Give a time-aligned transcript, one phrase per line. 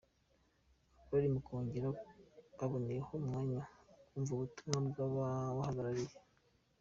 [1.01, 1.87] Abari muri Kongere
[2.57, 3.59] baboneyeho umwanya
[3.97, 6.15] wo kumva ubutumwa bw’abahagarariye